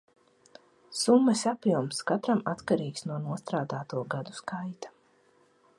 [0.99, 4.95] Summas apjoms katram atkarīgs no nostrādāto gadu skaita.